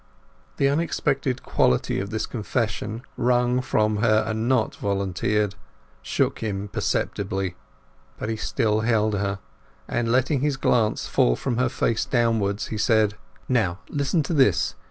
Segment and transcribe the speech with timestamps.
[0.57, 5.53] The unexpected quality of this confession, wrung from her, and not volunteered,
[6.01, 7.53] shook him perceptibly.
[8.17, 9.37] But he still held her,
[9.87, 13.13] and, letting his glance fall from her face downwards, he said,
[13.47, 14.73] "Now, listen to this.